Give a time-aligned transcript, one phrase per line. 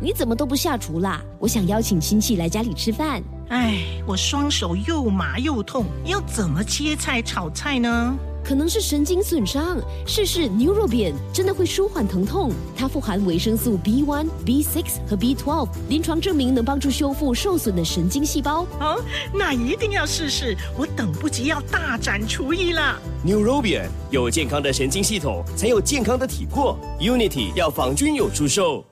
[0.00, 1.22] 你怎么都不下厨啦？
[1.38, 3.22] 我想邀请亲戚来家里吃饭。
[3.48, 8.16] 哎，我双手又麻又痛，要怎么切菜炒菜呢？
[8.42, 12.50] 可能是神经损伤，试试 Neurobian 真的会舒缓疼痛。
[12.74, 18.66] 它富含维生素 B1、B6 和 B12，临床证明能帮助修复受损的神经细胞。
[18.80, 18.98] 哦，
[19.34, 22.98] 那一定要试试，我等不及要大展厨艺了。
[23.26, 26.78] Neurobian 有健康的神经系统，才有健康的体魄。
[26.98, 28.82] Unity 药房均有出售。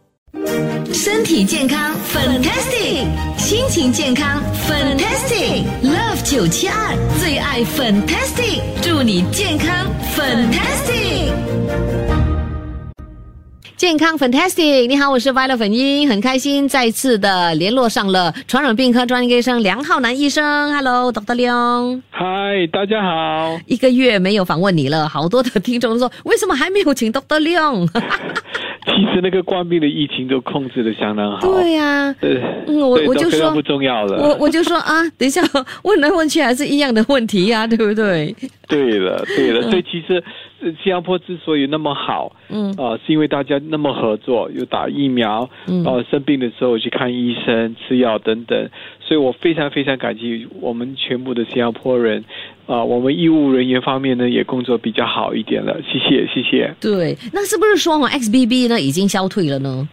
[0.93, 3.07] 身体健康，fantastic；
[3.39, 5.64] 心情健康，fantastic。
[5.82, 11.33] Love 九七二最爱 fantastic，祝你健康 fantastic。
[13.77, 20.75] 健康 fantastic，你好，我是 Violet 粉英，很开心再次的联络上了传染病科专业医生梁浩南医生。
[20.75, 21.35] Hello，Dr.
[21.35, 22.03] 梁。
[22.11, 22.27] 嗨，
[22.72, 23.58] 大家好。
[23.67, 27.39] 一个月没有访问你了，好多的听众说，为什么还没有请 Dr.
[27.39, 27.89] 梁？
[28.89, 31.53] 其实那个冠病的疫情都控制的相当好。
[31.53, 34.17] 对呀，对，嗯，我我就说不重要了。
[34.22, 35.42] 我我就说啊，等一下
[35.83, 38.34] 问来问去还是一样的问题呀，对不对？
[38.67, 40.22] 对了，对了，所以其实
[40.61, 48.69] 新加坡之所以那么好，嗯啊，是因为大家那么合作，有打疫苗，嗯，呃，生病的时候去看医生、吃药等等。
[49.01, 52.25] 所以我非常非常感激我们全部的新加坡人。
[52.67, 56.75] 啊，我们医务人员方面呢也工作比较好一点了，谢谢谢谢。
[56.81, 59.89] 对，那是不是说嘛，XBB 呢已经消退了呢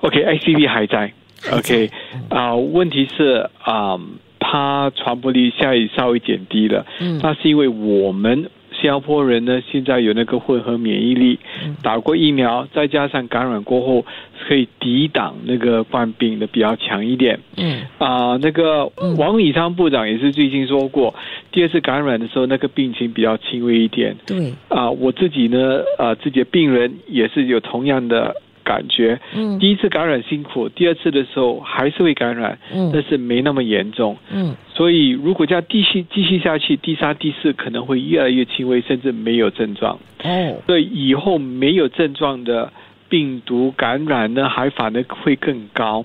[0.00, 1.12] ？OK，XBB 还在。
[1.50, 1.90] OK，
[2.28, 3.98] 啊，问题是啊，
[4.38, 6.84] 它传播力现在稍微减低了。
[7.00, 8.50] 嗯，那是因为我们。
[8.82, 11.38] 新加坡人呢，现在有那个混合免疫力，
[11.84, 14.04] 打过疫苗，再加上感染过后
[14.48, 17.38] 可以抵挡那个患病的比较强一点。
[17.56, 21.14] 嗯啊，那个王以昌部长也是最近说过，
[21.52, 24.16] 第二次感染的时候那个病情比较轻微一点。
[24.26, 28.34] 对啊，我自己呢，啊，自己的病人也是有同样的。
[28.64, 42.72] 感觉，嗯，第一次感染辛苦，第二次的时候还是会感染，嗯，但是没那么严重，嗯，所以如果这样继续继续下去，第三、第四可能会越来越轻微，甚至没有症状，哦，所以以后没有症状的
[43.08, 46.04] 病毒感染呢，还反而会更高，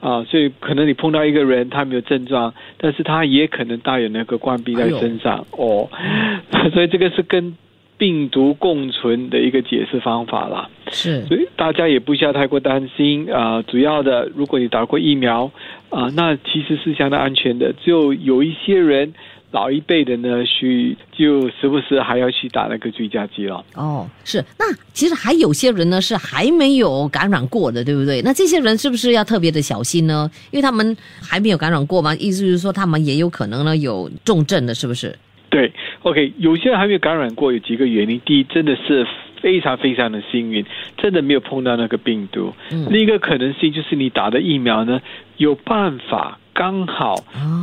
[0.00, 5.88] 啊，所以可能你碰到一个人，他没有症状，但是他也可能带有那个冠病在身上，哦，
[6.72, 7.54] 所以这个是跟。
[7.98, 10.68] 病毒共存的一个解释方法啦。
[10.90, 13.62] 是，所以大家也不需要太过担心啊。
[13.62, 15.50] 主要的，如果你打过疫苗
[15.90, 17.72] 啊，那其实是相当安全的。
[17.84, 19.12] 只有有一些人，
[19.50, 23.64] 老一辈的呢，需就时不时还要去打那个追加剂了。
[23.74, 24.44] 哦，是。
[24.58, 28.20] 那其实还有些人呢，是还没有感染过的，对不对？
[28.22, 30.30] 那这些人是不是要特别的小心呢？
[30.50, 35.16] 因为他们还没有感染过嘛，意思就是说他们也有可能呢有重症的，是不是？
[35.48, 38.20] 对，OK，有些人还没有感染过，有几个原因。
[38.24, 39.06] 第一，真的是
[39.40, 40.64] 非常非常的幸运，
[40.96, 42.52] 真的没有碰到那个病毒。
[42.90, 45.00] 另一个可能性就是你打的疫苗呢，
[45.36, 47.14] 有办法刚好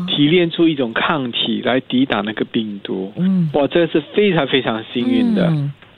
[0.07, 3.11] 提炼出一种抗体来抵挡那个病毒。
[3.17, 5.51] 嗯，哇，这是非常非常幸运的。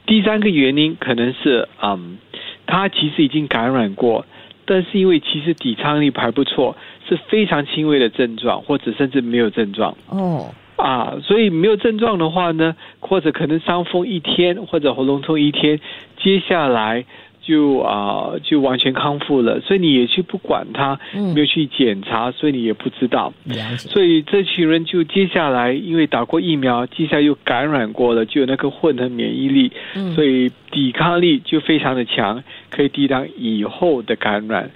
[0.05, 2.17] 第三个原因可能是，嗯，
[2.65, 4.25] 他其实已经感染过，
[4.65, 6.75] 但是因为其实抵抗力还不错，
[7.07, 9.95] 是非常轻微的症状，或者甚至没有症状。
[10.09, 10.53] 哦。
[10.75, 15.79] 啊，所以没有症状的话呢，或者可能伤风一天，或者喉咙痛一天，
[16.21, 17.05] 接下来
[17.41, 19.61] 就啊就完全康复了。
[19.61, 20.99] 所以你也去不管他，
[21.33, 23.33] 没有去检查，所以你也不知道。
[23.77, 29.71] 所以这群人就接下来因为打过疫苗，接下来又感染过了，就有那个混合免疫力，
[30.13, 34.71] 所以抵抗力就非常的强，可以抵挡以后的感染。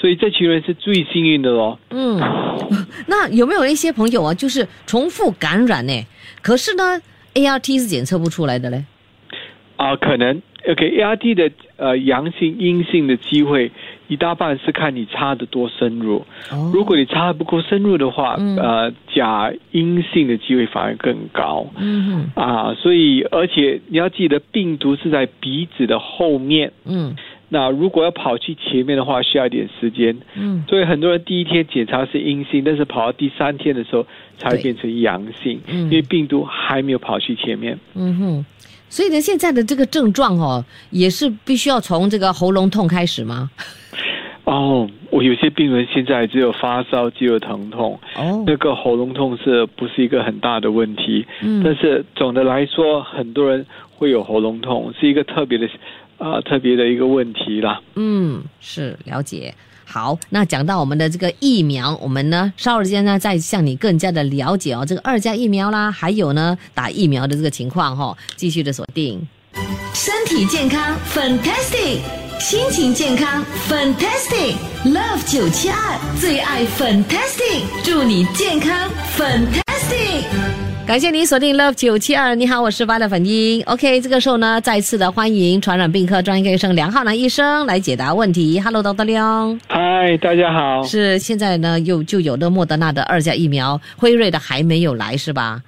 [0.00, 1.76] 所以这群人是最幸运的喽。
[1.90, 2.18] 嗯，
[3.08, 6.06] 那有没有一些朋友啊，就是重复感染呢？
[6.40, 7.00] 可是呢
[7.34, 8.84] ，A R T 是检测不出来的嘞。
[9.76, 13.70] 啊，可能 OK，A R T 的呃阳性、阴性的机会
[14.08, 16.24] 一大半是看你插的多深入。
[16.50, 16.70] 哦。
[16.72, 21.66] 如果你插的不够深入的话，呃，假阴性的机会反而更高。
[21.76, 26.72] 嗯啊，所以而且你要记得，病毒是在鼻子的后面。
[26.84, 27.16] 嗯。
[27.50, 30.14] 那如果要跑去前面的话，需要一点时间。
[30.34, 34.06] 嗯，所以很多人第一天检查是阴性，但是跑到第三天的时候
[34.36, 37.78] 才变成阳性，因为病毒还没有跑去前面。
[37.94, 38.46] 嗯哼，
[38.90, 43.50] 所以呢，现在的这个症状哦，也是必须要从这个喉咙痛开始吗？
[44.44, 47.98] 哦，我有些病人现在只有发烧，只有疼痛。
[48.16, 51.26] 哦，那个喉咙痛是不是一个很大的问题？
[51.42, 55.66] 嗯，但是总的来说，很多人会有喉咙痛，是一个特别的。
[56.18, 57.80] 啊，特别的一个问题啦。
[57.94, 59.54] 嗯，是了解。
[59.84, 69.26] 好，那讲到我们的这个疫苗，我们呢稍后间呢再向你更加的了解哦，这个二价疫苗啦，还有呢打疫苗的这个情况哈，继续的锁定。
[69.94, 72.00] 身体健康，fantastic。
[72.38, 74.54] 心情健康，Fantastic
[74.84, 80.77] Love 九七二最爱 Fantastic，祝你健康 Fantastic。
[80.88, 83.62] 感谢您锁定 Love 九七二，你好，我是 v 的粉英。
[83.64, 88.58] OK，这个时候呢，再次的欢迎传染病科专业医生梁浩南医生来解答问题。
[88.58, 89.60] Hello，豆豆亮。
[89.68, 90.82] 嗨，大家好。
[90.82, 95.60] 是现在呢，又就有了莫德纳的二价疫苗，辉瑞的还没有来是吧？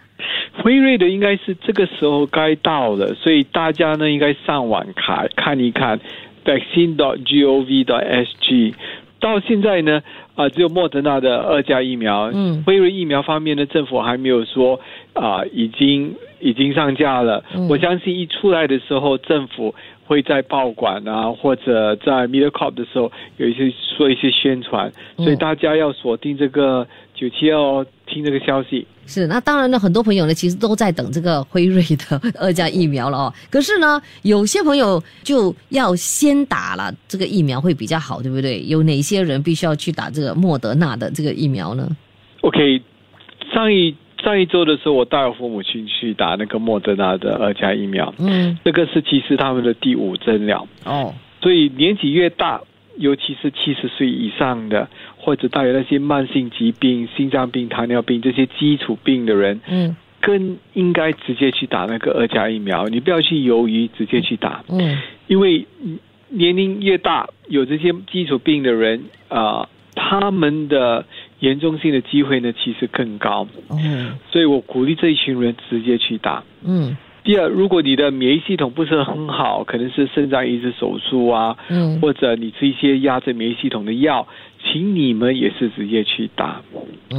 [0.63, 6.01] 辉瑞的应该是这个时候该到了，所以大家呢应该上网看看一看
[6.47, 8.73] vaccine.gov.sg。
[9.21, 10.03] 到现在呢，
[10.35, 12.31] 啊，只有莫德纳的二价疫苗。
[12.33, 14.81] 嗯，辉瑞疫苗方面呢，政府还没有说
[15.13, 17.45] 啊，已经已经上架了。
[17.69, 19.75] 我相信一出来的时候，政府
[20.11, 26.85] 会在报馆啊，或者在 MediaCorp 的时候有一些做一些宣传，所以大家要锁定这个
[27.15, 28.85] 九七二，听这个消息。
[29.07, 33.33] 是，那当然呢，很多朋友呢，其实都在等这个辉瑞的二价疫苗了哦。
[33.53, 38.65] 可是呢，有些朋友就要先打了这个疫苗会比较好，对不对？
[38.67, 41.89] 有哪些人必须要去打这个莫德纳的这个疫苗呢
[42.41, 42.83] ？OK，
[43.55, 48.15] 上一上一周的时候，我带我父母亲去打那个莫德纳的二价疫苗。
[48.19, 50.67] 嗯，这个是其实他们的第五针了。
[50.85, 52.61] 哦，所以年纪越大。
[52.97, 54.87] 尤其是七十岁以上的，
[55.17, 62.89] 或者带有那些慢性疾病、心脏病、糖尿病这些基础病的人，嗯，更应该直接去打那个二价疫苗。
[62.89, 64.63] 你不要去犹豫，直接去打。
[64.69, 65.65] 嗯，因为
[66.29, 71.07] 年龄越大，有这些基础病的人啊，他们的
[71.41, 73.47] 严重性的机会呢，其实更高。
[73.69, 73.77] 哦，
[74.31, 76.43] 所以我鼓励这一群人直接去打。
[76.65, 76.97] 嗯。
[77.23, 84.27] 第二，如果你的免疫系统不是很好，可能是肾脏移植手术啊，嗯，或者你吃一些压制免疫系统的药，
[84.65, 86.63] 请你们也是直接去打。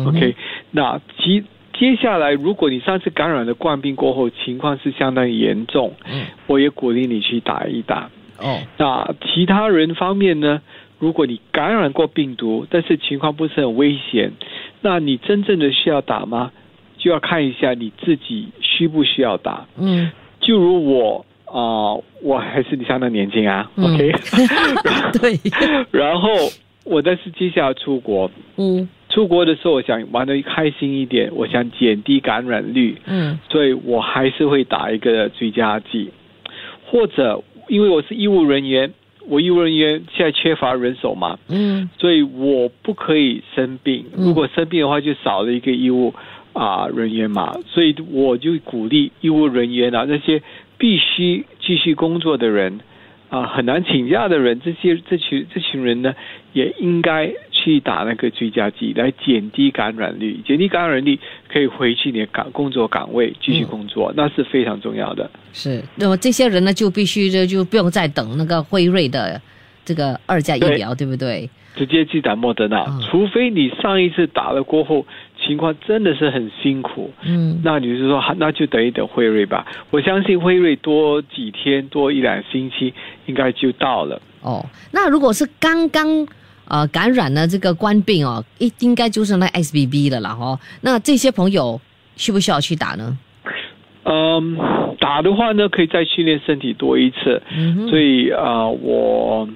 [0.07, 0.35] OK，
[0.71, 8.09] 那其接下来，如果你上次感染了冠病过后，情况是相当严重，嗯，我也鼓励你去打一打。
[8.39, 10.63] 哦，那其他人方面呢？
[11.01, 14.31] 如果你感染过病毒，但是情况不是很危险，
[14.81, 16.51] 那你真正的需要打吗？
[17.00, 19.65] 就要看一下你自己需不需要打。
[19.80, 23.71] 嗯，就如我啊，我还是你相当年轻啊。
[23.77, 24.12] OK，
[25.19, 25.39] 对。
[25.89, 26.30] 然后
[26.83, 32.95] 我但是接下来出国，嗯，出国的时候我想玩的开心一点，我想减低感染率。
[33.07, 36.12] 嗯，所以我还是会打一个追加剂，
[36.86, 38.94] 或者因为我是医务人员，
[39.27, 41.38] 我医务人员现在缺乏人手嘛。
[41.47, 44.06] 嗯，所以我不可以生病。
[44.15, 46.13] 如果生病的话，就少了一个医务。
[46.53, 50.44] 啊，人员嘛，所以我就鼓励医务人员啊，那些
[50.77, 52.81] 必须继续工作的人
[53.29, 56.13] 啊，很难请假的人，这些这群这群人呢，
[56.51, 57.31] 也应该
[57.63, 60.40] 去打那个追加剂，来减低感染率。
[60.46, 65.30] 减低感染率可以回去你的岗工作岗位继续工作，那是非常重要的。
[65.54, 69.40] 是，那么这些人呢，就必须就就不用再等那个辉瑞的
[69.86, 71.50] 这个二价疫苗，对不对？
[71.74, 75.06] 直接去打莫德纳，除非你上一次打了过后
[75.40, 79.66] 情况真的是很辛苦，嗯，那你是说那就等一等辉瑞吧。
[79.90, 82.94] 我相信辉瑞多几天多一两星期
[83.25, 84.22] 应该就到了。
[84.42, 86.28] 哦，那如果是刚刚
[86.71, 90.57] 呃感染了这个冠病哦，应应该就是那 XBB 的了哈。
[90.81, 91.79] 那这些朋友
[92.15, 93.18] 需不需要去打呢？
[94.03, 94.57] 嗯，
[95.00, 97.41] 打的话呢，可以再训练身体多一次。
[97.56, 99.47] 嗯所以啊，我。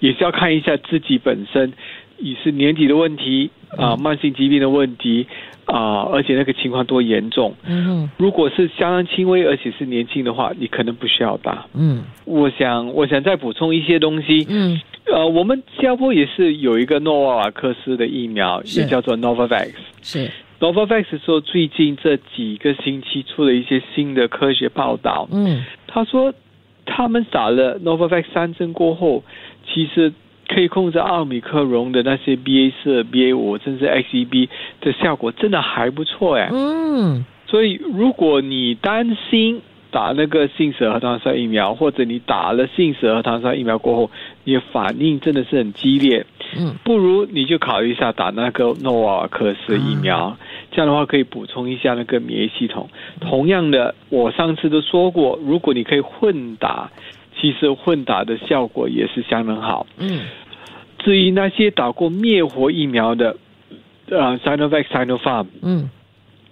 [0.00, 1.74] 也是要看一下自己本身，
[2.20, 5.26] 也是年纪的问题啊，慢性疾病的问题
[5.64, 7.54] 啊，而且那个情况多严重。
[7.66, 11.66] 嗯如果是相当轻微，而且是年轻的话，你可能不需要打。
[11.74, 14.46] 嗯，我想，我想再补充一些东西。
[14.48, 19.72] 嗯，呃，我们新加坡也是有一个诺瓦瓦克斯的疫苗，也叫做 Novavax。
[20.02, 25.26] 是 Novavax 说，最近这几个星期出了一些新的科学报道。
[25.32, 26.34] 嗯，他说
[26.84, 29.24] 他们打了 Novavax 三针过后。
[29.72, 30.12] 其实
[30.52, 34.48] 可以控制奥米克戎的那些 BA 四、BA 五，甚至 XEB
[34.80, 36.50] 的效果真的还不错哎。
[36.52, 44.10] 嗯，所以如果你担心打那个信使核糖酸疫苗，或者你打了信使核糖酸疫苗过后，
[44.42, 46.26] 你的反应真的是很激烈，
[46.58, 50.36] 嗯，不如你就考虑一下打那个诺瓦克斯疫苗，
[50.72, 52.88] 这样的话可以补充一下那个免疫系统。
[53.20, 56.90] 同样的，我上次都说过，如果你可以混打。
[57.40, 59.86] 其实混打的效果也是相当好。
[59.96, 60.26] 嗯，
[61.04, 63.36] 至于那些打过灭活疫苗的，
[64.08, 65.90] 呃，Sinovac、Sinopharm，嗯，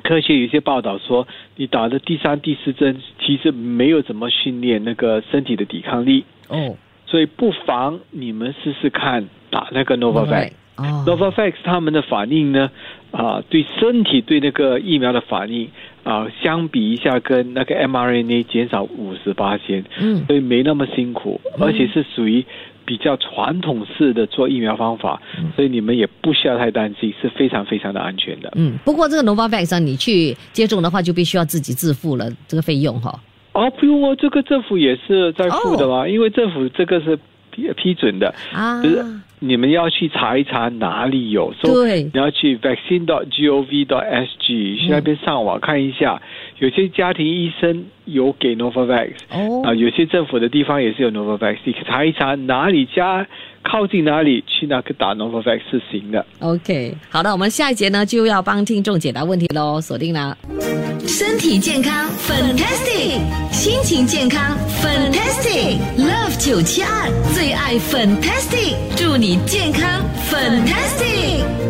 [0.02, 1.26] 科学有些报道说，
[1.56, 6.24] 你打的第三、第四针其实没有怎么训练那个身体的抵抗力。
[6.48, 6.76] 哦，
[7.06, 10.52] 所以不妨你们试试看打那个 Novavax。
[10.76, 12.70] 哦，Novavax 他们的反应呢，
[13.10, 15.68] 啊，对身体对那个疫苗的反应。
[16.04, 22.42] 啊，相比一下，跟那个 mRNA 减少五十八先，嗯，所以没那么辛苦，而且是属于
[22.88, 25.20] 比较传统式的做疫苗方法，
[25.54, 28.50] 所以你们也不需要太担心，是非常非常的安全的。
[28.56, 33.20] 嗯，不过这个 Novavax 啊，你去接种的话，就必须要自己自付了这个费用哈、
[33.52, 37.18] 哦，不用哦，这个政府也是在付的嘛，因为政府这个是
[37.58, 38.82] 批批准的，啊。
[38.82, 39.04] 就是
[39.40, 42.02] 你们要去查一查哪里有，所以对。
[42.02, 46.20] 你要去 vaccine.gov.sg 去那边上网看一下，
[46.58, 49.62] 有些家庭医生有给 Novavax，哦。
[49.64, 53.24] 啊，有些政府的地方也是有 Novavax，你查一查哪里家
[53.62, 56.26] 靠近哪里去那个打 Novavax 是行的。
[56.40, 60.36] OK，好的，我们下一节呢就要帮听众解答问题喽，锁定了。
[61.08, 63.18] 身体健康，fantastic；
[63.50, 71.67] 心情健康，fantastic；Love 九七二最爱 fantastic，祝你健康 fantastic。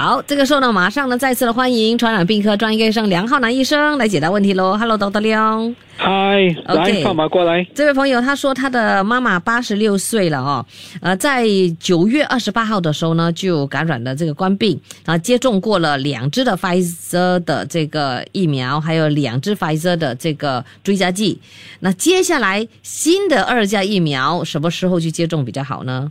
[0.00, 4.74] 好，这个时候呢，马上呢再次的欢迎传染病科专业医生梁浩南医生来解答问题喽。
[4.78, 5.76] Hello，豆豆亮。
[5.98, 7.62] 嗨，来放马过来。
[7.74, 10.64] 这位朋友他说他的妈妈八十六岁了哦，
[11.02, 11.44] 呃，在
[11.78, 21.38] 九月二十八号的时候呢就感染了这个冠病，然后接种过了两支的 Pfizer 的这个疫苗，还有两支 Pfizer 的这个追加剂。
[21.80, 26.10] 那接下来新的二价疫苗什么时候去接种比较好呢？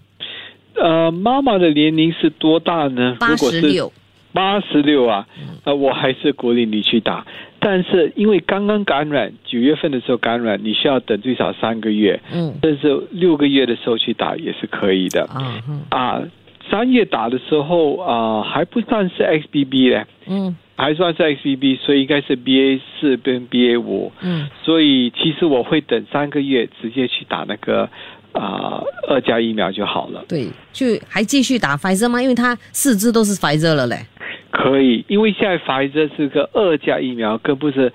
[0.81, 3.17] 呃，妈妈的年龄是多大呢？
[3.19, 3.91] 八十六，
[4.33, 5.27] 八十六啊，
[5.65, 7.25] 呃，我还是鼓励你去打。
[7.59, 15.23] 但是因为刚刚感染，九月份的时候感染，你需要等最少三个月，嗯但是六个月的时候去打也是可以的。
[15.25, 16.23] 啊，嗯啊，
[16.69, 24.13] 三月打的时候啊、还不算是 XBB 嘞，嗯还算是 XBB，所以应该是 BA 四跟 BA 五。
[24.21, 27.89] 嗯所以其实我会等三个月直接去打那个
[28.33, 30.23] 啊、二价疫苗就好了。
[30.27, 32.21] 对，就还继续打 Pfizer 吗？
[32.21, 34.05] 因为他四支都是 Pfizer 了嘞。
[34.51, 37.91] 可以，因为现在 Pfizer 是个二价疫苗，更不是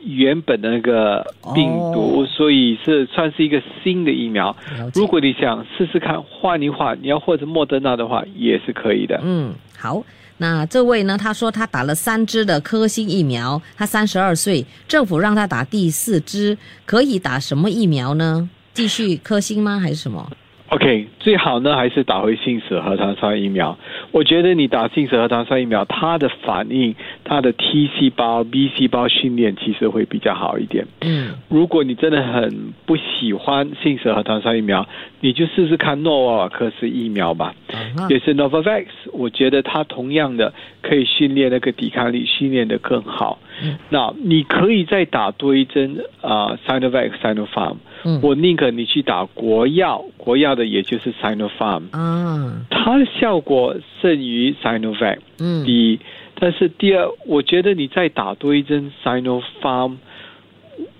[0.00, 4.54] 原本的那个病毒，哦所以是算是一个新的疫苗。
[4.94, 9.20] 如果你想试试看换一换，你要或者莫德纳的话，也是可以的。
[9.24, 10.02] 嗯，好。
[10.38, 11.16] 那这位呢？
[11.16, 18.50] 他说他打了三支的科兴疫苗，他三十二岁，政府让他打第四支，可以打什么疫苗呢？
[18.76, 19.80] 继续科兴吗？
[19.80, 20.30] 还是什么
[20.68, 23.78] ？OK，最好呢还是打回信使核糖酸疫苗。
[24.12, 30.86] 我觉得你打信使核糖酸疫苗，它的反应、它的 T 细胞、B 细胞训练其实会比较好一点。
[31.00, 34.86] 嗯如果你真的很不喜欢信使核糖酸疫苗，
[35.20, 37.54] 你就试试看诺瓦瓦克斯疫苗吧，
[37.96, 38.86] 啊也是 Novavax。
[39.12, 40.52] 我觉得它同样的
[40.82, 43.38] 可以训练那个抵抗力，训练的更好。
[43.62, 47.76] 嗯那你可以再打多一针啊、Sinovac、Sinopharm。
[48.04, 55.18] 嗯我宁可你去打国药，国药的也就是 Sinopharm，啊它的效果胜于 Sinovac。
[55.38, 56.00] 嗯第一，
[56.38, 59.96] 但是第二，我觉得你再打多一针 Sinopharm，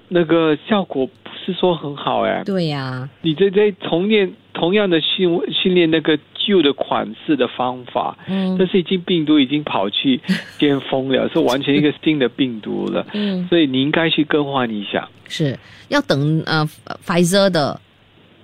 [0.08, 2.42] 那个效果不是说很好哎。
[2.44, 8.56] 对呀、你这在重练同样的训训练那个旧的款式的方法，嗯。
[8.58, 10.20] 但是已经病毒已经跑去
[10.58, 13.46] 巅峰了， 是完全一个新的病毒了，嗯。
[13.48, 15.08] 所以你应该去更换一下。
[15.28, 16.64] 是要等呃
[17.04, 17.80] Pfizer 的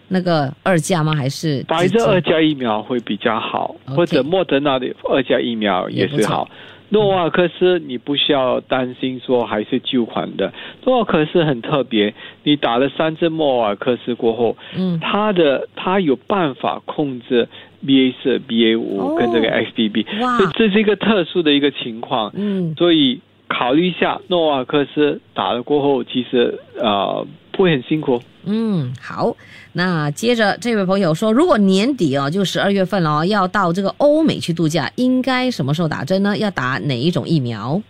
[0.09, 1.15] 那个二价吗？
[1.15, 1.99] 还是白直接？
[1.99, 6.49] 这二价疫苗会比较好或者莫德纳的二价疫苗也是好。
[6.91, 10.53] 诺瓦克斯你不需要担心说还是旧款的，
[10.85, 15.01] 诺瓦克斯很特别，你打了三针诺瓦克斯过后，嗯。
[15.01, 17.49] 它的它有办法控制
[17.87, 28.23] BA 四、BA 五哦跟这个 XBB，、哇所以这是一个特殊的一个情况，嗯所以考虑一下诺瓦克斯打了过后，其实呃不会很辛苦。
[28.45, 29.37] 嗯，好。
[29.75, 36.37] 那接着这位朋友说，如果年底哦，就十二月份了，要到这个欧美去度假，应该什么时候打针呢？
[36.37, 37.81] 要打哪一种疫苗？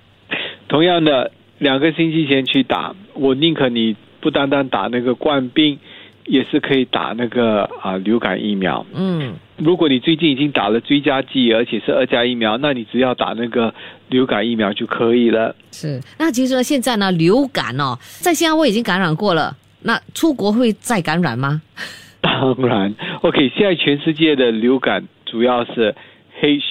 [0.68, 5.78] 同样的，两个星期前去打，我宁可你不单单打那个冠病，
[6.26, 8.84] 也是可以打那个啊、流感疫苗。
[8.94, 9.34] 嗯
[9.64, 13.72] 如果你最近已经打了追加剂，而且是二价疫苗，那你只要打那个
[14.08, 15.54] 流感疫苗就可以了。
[15.70, 16.00] 是。
[16.18, 21.62] 那其实呢，现在呢，流感哦，在新加坡已经感染过了，那出国会再感染吗？
[22.20, 25.94] 当然，OK，现在全世界的流感主要是
[26.40, 26.64] H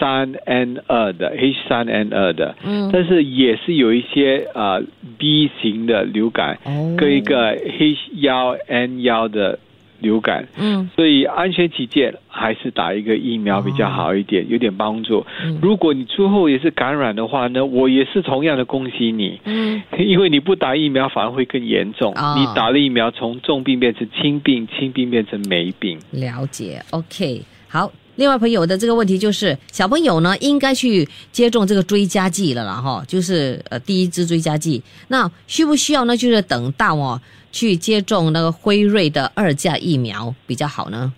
[0.00, 4.80] 三 N 二的 H 三 N 二的，嗯但是也是有一些啊、
[5.16, 9.58] B 型的流感，哦跟一个 H 幺 N 幺的
[10.04, 15.26] 流感，嗯所以安全起见，还是打一个疫苗比较好一点，有点帮助。
[15.42, 22.12] 嗯如果你之后也是感染的话呢，我也是同样的恭喜你，嗯因为你不打疫苗反而会更严重。
[22.14, 25.98] 哦你打了疫苗，从重病变成轻病，轻病变成没病。
[26.12, 27.90] 了解，OK，好。
[28.16, 34.80] 另外朋友的这个问题就是，小朋友呢应该去接种这个追加剂了啦，哈，就是呃第一支追加剂。
[35.08, 36.16] 那需不需要呢？
[36.16, 37.20] 就是等到哦
[37.54, 41.12] 去接种那个辉瑞的二价疫苗比较好呢？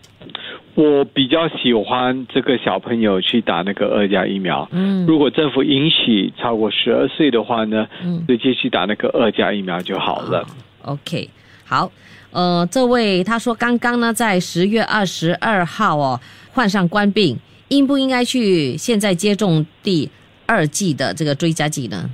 [0.75, 4.69] 我比较喜欢这个小朋友去打那个二价疫苗。
[4.73, 10.47] 嗯如果政府允许超过十二岁的话呢，嗯直接去打那个二价疫苗就好了。
[10.83, 11.31] OK，
[11.64, 11.90] 好，
[12.31, 16.21] 呃，这位他说刚刚呢在十月二十二号哦
[16.52, 17.38] 患上冠病，
[17.69, 20.11] 应不应该去现在接种第
[20.45, 22.11] 二剂的这个追加剂呢？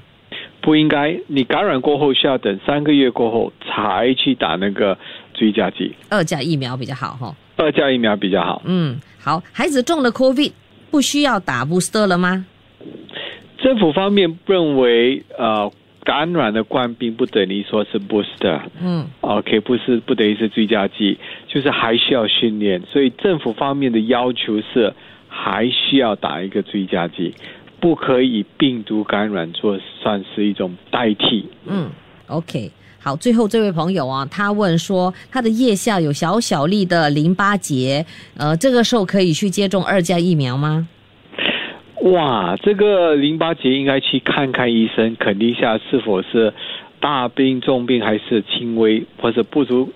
[0.63, 4.97] 不应该，你感染过后需要等三个月过后才去打那个
[5.35, 8.63] 追加剂，二价疫苗比较好哈、二价疫苗比较好。
[8.65, 10.53] 嗯，好，孩子中了 COVID
[10.91, 12.47] 不需要打 booster 了吗？
[13.59, 15.71] 政府方面认为，呃，
[16.05, 18.61] 感染的冠病不等于说是 booster。
[18.81, 24.93] 嗯 OK，不是不等于是追加剂，就是还需要训练，所以政府方面的要求是
[25.29, 27.35] 还需要打一个追加剂，
[27.83, 31.45] 不可以病毒感染做算是一种代替。
[31.67, 31.91] 嗯
[32.29, 32.71] ，OK。
[33.01, 38.07] 好，最后这位朋友啊，他问说，他的腋下有小小粒的淋巴结，
[38.39, 40.87] 呃，这个时候可以去接种二价疫苗吗？
[42.03, 46.55] 哇，这个淋巴结应该去看看医生，肯定一下是否是
[47.01, 49.93] 大病、重病还是轻微或者不足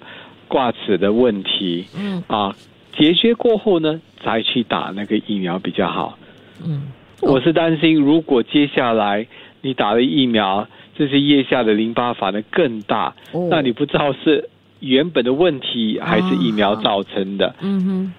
[0.48, 2.52] 挂齿的问题嗯啊。
[2.98, 6.18] 解决过后呢，再去打那个疫苗比较好。
[6.64, 9.26] 嗯我是担心，如果接下来
[9.62, 14.48] 你打了疫苗，这些腋下的淋巴反而更大，哦那你不知道是
[14.80, 18.14] 原本的问题还是疫苗造成的，嗯哼。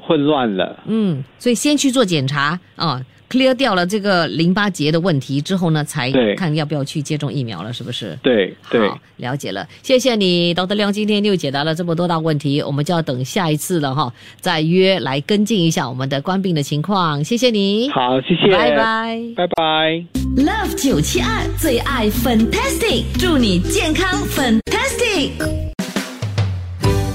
[0.00, 0.78] 混乱了。
[0.86, 8.18] 嗯，所以先去做检查啊，clear 掉了这个淋巴结的问题之后呢，才看要不要去接种疫苗了，是不是？
[8.22, 19.20] 对对，好，了解了，谢谢你道德亮，今天又解答了这么多道问题，我们就要等下一次了哈，再约来跟进一下我们的官病的情况，谢谢你，好，谢谢，拜拜。
[19.36, 20.04] 拜拜。
[20.36, 25.57] Love 九七二最爱 Fantastic，祝你健康 Fantastic。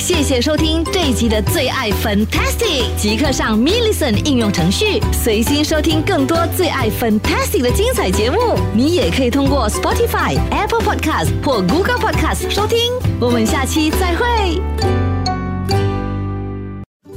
[0.03, 8.37] 谢谢收听这一集的最爱 Fantastic，即刻上 m i l l i c e n t 应用程序，随心收听更多最爱 Fantastic 的精彩节目。
[8.75, 12.77] 你也可以通过 Spotify、Apple Podcast 或 Google Podcast 收听。
[13.21, 14.61] 我们下期再会。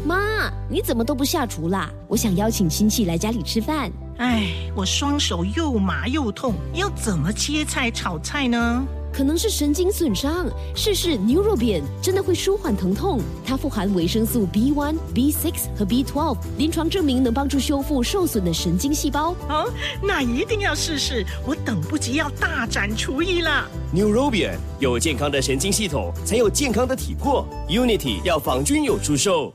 [0.04, 1.90] 妈，你怎么都不下厨啦？
[2.06, 3.90] 我想邀请亲戚来家里吃饭。
[4.18, 4.46] 哎，
[4.76, 8.86] 我双手又麻又痛，要怎么切菜炒菜呢？
[9.16, 13.18] 可能是神经损伤，试试 Neurobian 真的会舒缓疼痛。
[13.46, 19.34] 它富含维生素 B1、B6 和 B12，临床证明能帮助修复受损的神经细胞。
[19.48, 23.66] 哦，那一定要试试，我等不及要大展厨艺了。
[23.94, 27.48] Neurobian 有健康的神经系统，才有健康的体魄。
[27.70, 29.50] Unity 药房均有出售。